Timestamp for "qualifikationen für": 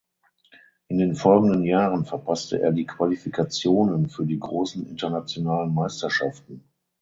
2.87-4.25